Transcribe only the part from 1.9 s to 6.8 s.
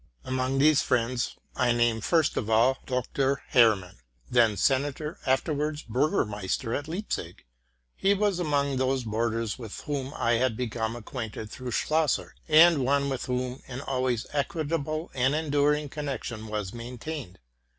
first of all Docter Hermann, then senator, afterwards burgomaster